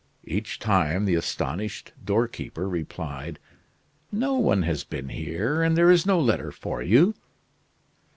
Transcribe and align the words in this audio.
Each 0.25 0.57
time 0.57 1.05
the 1.05 1.13
astonished 1.13 1.93
doorkeeper 2.03 2.67
replied: 2.67 3.37
"No 4.11 4.33
one 4.33 4.63
has 4.63 4.83
been 4.83 5.09
here, 5.09 5.61
and 5.61 5.77
there 5.77 5.91
is 5.91 6.07
no 6.07 6.19
letter 6.19 6.51
for 6.51 6.81
you." 6.81 7.13